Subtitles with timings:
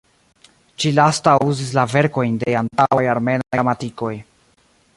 [0.83, 4.15] Ĉi-lasta uzis la verkojn de antaŭaj armenaj gramatikoj.